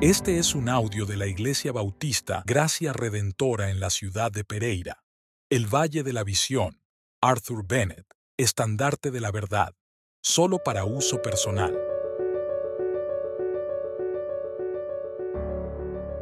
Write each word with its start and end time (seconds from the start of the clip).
Este 0.00 0.38
es 0.38 0.54
un 0.54 0.68
audio 0.68 1.06
de 1.06 1.16
la 1.16 1.26
Iglesia 1.26 1.72
Bautista 1.72 2.44
Gracia 2.46 2.92
Redentora 2.92 3.68
en 3.68 3.80
la 3.80 3.90
ciudad 3.90 4.30
de 4.30 4.44
Pereira. 4.44 5.02
El 5.50 5.66
Valle 5.66 6.04
de 6.04 6.12
la 6.12 6.22
Visión. 6.22 6.80
Arthur 7.20 7.66
Bennett. 7.66 8.06
Estandarte 8.36 9.10
de 9.10 9.20
la 9.20 9.32
Verdad. 9.32 9.74
Solo 10.22 10.60
para 10.64 10.84
uso 10.84 11.20
personal. 11.20 11.76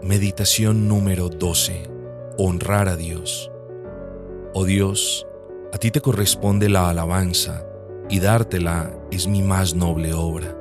Meditación 0.00 0.88
número 0.88 1.28
12. 1.28 1.90
Honrar 2.38 2.88
a 2.88 2.96
Dios. 2.96 3.50
Oh 4.54 4.64
Dios, 4.64 5.26
a 5.74 5.76
ti 5.76 5.90
te 5.90 6.00
corresponde 6.00 6.70
la 6.70 6.88
alabanza, 6.88 7.66
y 8.08 8.20
dártela 8.20 8.98
es 9.10 9.26
mi 9.26 9.42
más 9.42 9.74
noble 9.74 10.14
obra. 10.14 10.57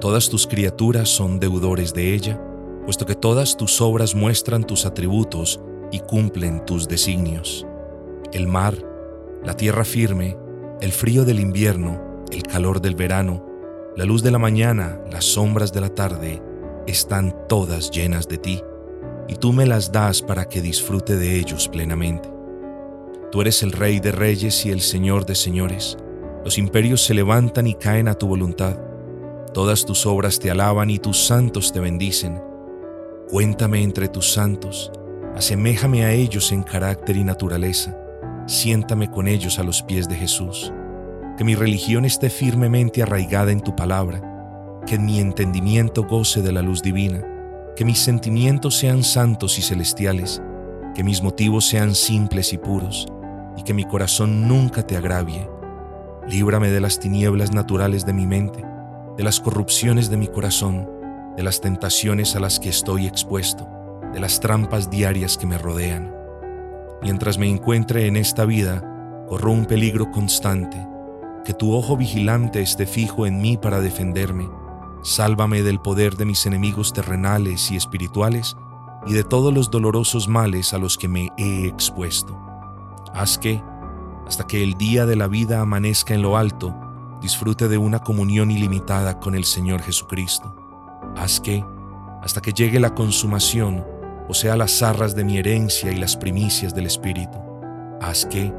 Todas 0.00 0.28
tus 0.28 0.46
criaturas 0.46 1.08
son 1.08 1.40
deudores 1.40 1.94
de 1.94 2.14
ella, 2.14 2.40
puesto 2.84 3.06
que 3.06 3.14
todas 3.14 3.56
tus 3.56 3.80
obras 3.80 4.14
muestran 4.14 4.64
tus 4.64 4.84
atributos 4.86 5.60
y 5.90 6.00
cumplen 6.00 6.64
tus 6.64 6.86
designios. 6.86 7.66
El 8.32 8.46
mar, 8.46 8.74
la 9.42 9.54
tierra 9.54 9.84
firme, 9.84 10.36
el 10.80 10.92
frío 10.92 11.24
del 11.24 11.40
invierno, 11.40 12.24
el 12.30 12.42
calor 12.42 12.80
del 12.80 12.94
verano, 12.94 13.44
la 13.96 14.04
luz 14.04 14.22
de 14.22 14.30
la 14.30 14.38
mañana, 14.38 15.00
las 15.10 15.24
sombras 15.24 15.72
de 15.72 15.80
la 15.80 15.88
tarde, 15.88 16.42
están 16.86 17.34
todas 17.48 17.90
llenas 17.90 18.28
de 18.28 18.38
ti, 18.38 18.62
y 19.28 19.36
tú 19.36 19.52
me 19.52 19.66
las 19.66 19.90
das 19.90 20.20
para 20.20 20.44
que 20.44 20.60
disfrute 20.60 21.16
de 21.16 21.36
ellos 21.36 21.68
plenamente. 21.68 22.30
Tú 23.32 23.40
eres 23.40 23.62
el 23.62 23.72
Rey 23.72 23.98
de 24.00 24.12
reyes 24.12 24.66
y 24.66 24.70
el 24.70 24.80
Señor 24.80 25.26
de 25.26 25.34
señores. 25.34 25.96
Los 26.44 26.58
imperios 26.58 27.02
se 27.02 27.14
levantan 27.14 27.66
y 27.66 27.74
caen 27.74 28.08
a 28.08 28.14
tu 28.14 28.28
voluntad. 28.28 28.78
Todas 29.56 29.86
tus 29.86 30.04
obras 30.04 30.38
te 30.38 30.50
alaban 30.50 30.90
y 30.90 30.98
tus 30.98 31.16
santos 31.16 31.72
te 31.72 31.80
bendicen. 31.80 32.42
Cuéntame 33.30 33.82
entre 33.82 34.06
tus 34.06 34.30
santos, 34.30 34.92
aseméjame 35.34 36.04
a 36.04 36.12
ellos 36.12 36.52
en 36.52 36.62
carácter 36.62 37.16
y 37.16 37.24
naturaleza, 37.24 37.96
siéntame 38.46 39.10
con 39.10 39.26
ellos 39.26 39.58
a 39.58 39.62
los 39.62 39.82
pies 39.82 40.10
de 40.10 40.14
Jesús. 40.14 40.74
Que 41.38 41.44
mi 41.44 41.54
religión 41.54 42.04
esté 42.04 42.28
firmemente 42.28 43.02
arraigada 43.02 43.50
en 43.50 43.62
tu 43.62 43.74
palabra, 43.74 44.82
que 44.86 44.98
mi 44.98 45.20
entendimiento 45.20 46.02
goce 46.02 46.42
de 46.42 46.52
la 46.52 46.60
luz 46.60 46.82
divina, 46.82 47.24
que 47.74 47.86
mis 47.86 47.98
sentimientos 47.98 48.76
sean 48.76 49.02
santos 49.02 49.58
y 49.58 49.62
celestiales, 49.62 50.42
que 50.94 51.02
mis 51.02 51.22
motivos 51.22 51.64
sean 51.64 51.94
simples 51.94 52.52
y 52.52 52.58
puros, 52.58 53.06
y 53.56 53.62
que 53.62 53.72
mi 53.72 53.84
corazón 53.84 54.48
nunca 54.48 54.86
te 54.86 54.98
agravie. 54.98 55.48
Líbrame 56.28 56.70
de 56.70 56.80
las 56.82 57.00
tinieblas 57.00 57.54
naturales 57.54 58.04
de 58.04 58.12
mi 58.12 58.26
mente 58.26 58.75
de 59.16 59.24
las 59.24 59.40
corrupciones 59.40 60.10
de 60.10 60.16
mi 60.16 60.28
corazón, 60.28 60.88
de 61.36 61.42
las 61.42 61.60
tentaciones 61.60 62.36
a 62.36 62.40
las 62.40 62.60
que 62.60 62.68
estoy 62.68 63.06
expuesto, 63.06 63.66
de 64.12 64.20
las 64.20 64.40
trampas 64.40 64.90
diarias 64.90 65.38
que 65.38 65.46
me 65.46 65.58
rodean. 65.58 66.14
Mientras 67.02 67.38
me 67.38 67.48
encuentre 67.48 68.06
en 68.06 68.16
esta 68.16 68.44
vida, 68.44 68.82
corro 69.28 69.52
un 69.52 69.66
peligro 69.66 70.10
constante. 70.10 70.86
Que 71.44 71.54
tu 71.54 71.74
ojo 71.74 71.96
vigilante 71.96 72.60
esté 72.60 72.86
fijo 72.86 73.26
en 73.26 73.40
mí 73.40 73.56
para 73.56 73.80
defenderme. 73.80 74.48
Sálvame 75.02 75.62
del 75.62 75.80
poder 75.80 76.16
de 76.16 76.24
mis 76.24 76.44
enemigos 76.46 76.92
terrenales 76.92 77.70
y 77.70 77.76
espirituales 77.76 78.56
y 79.06 79.12
de 79.12 79.22
todos 79.22 79.54
los 79.54 79.70
dolorosos 79.70 80.26
males 80.26 80.74
a 80.74 80.78
los 80.78 80.98
que 80.98 81.08
me 81.08 81.28
he 81.36 81.66
expuesto. 81.66 82.36
Haz 83.14 83.38
que, 83.38 83.62
hasta 84.26 84.46
que 84.46 84.62
el 84.62 84.74
día 84.74 85.06
de 85.06 85.16
la 85.16 85.28
vida 85.28 85.60
amanezca 85.60 86.14
en 86.14 86.22
lo 86.22 86.36
alto, 86.36 86.74
disfrute 87.20 87.68
de 87.68 87.78
una 87.78 88.00
comunión 88.00 88.50
ilimitada 88.50 89.18
con 89.18 89.34
el 89.34 89.44
Señor 89.44 89.82
Jesucristo. 89.82 90.54
Haz 91.16 91.40
que, 91.40 91.64
hasta 92.22 92.40
que 92.40 92.52
llegue 92.52 92.80
la 92.80 92.94
consumación, 92.94 93.84
o 94.28 94.34
sea 94.34 94.56
las 94.56 94.78
zarras 94.78 95.14
de 95.14 95.24
mi 95.24 95.38
herencia 95.38 95.92
y 95.92 95.96
las 95.96 96.16
primicias 96.16 96.74
del 96.74 96.86
Espíritu. 96.86 97.38
Haz 98.00 98.26
que, 98.26 98.52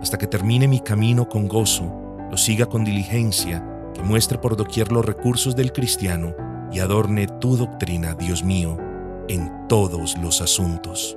hasta 0.00 0.18
que 0.18 0.26
termine 0.26 0.68
mi 0.68 0.80
camino 0.80 1.28
con 1.28 1.48
gozo, 1.48 1.92
lo 2.30 2.36
siga 2.36 2.66
con 2.66 2.84
diligencia, 2.84 3.64
que 3.94 4.02
muestre 4.02 4.38
por 4.38 4.56
doquier 4.56 4.90
los 4.90 5.04
recursos 5.04 5.54
del 5.54 5.72
cristiano 5.72 6.34
y 6.72 6.80
adorne 6.80 7.26
tu 7.26 7.56
doctrina, 7.56 8.14
Dios 8.14 8.42
mío, 8.42 8.78
en 9.28 9.68
todos 9.68 10.16
los 10.18 10.40
asuntos. 10.40 11.16